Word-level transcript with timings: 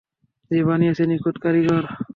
যে 0.51 0.59
বানিয়েছে 0.63 1.03
নিখুঁত 1.05 1.35
কারিগর। 1.43 1.83